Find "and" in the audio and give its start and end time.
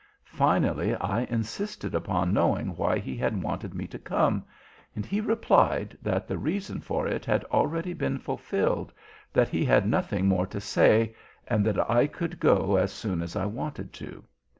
4.95-5.05, 11.45-11.63